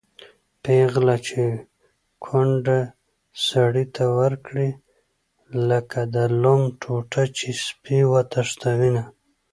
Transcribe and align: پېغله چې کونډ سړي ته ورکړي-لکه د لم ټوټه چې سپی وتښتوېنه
پېغله 0.63 1.15
چې 1.27 1.41
کونډ 2.23 2.65
سړي 3.47 3.85
ته 3.95 4.03
ورکړي-لکه 4.19 5.99
د 6.13 6.15
لم 6.43 6.61
ټوټه 6.81 7.23
چې 7.37 7.47
سپی 7.65 7.99
وتښتوېنه 8.11 9.03